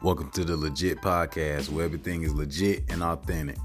[0.00, 3.56] Welcome to the Legit Podcast, where everything is legit and authentic.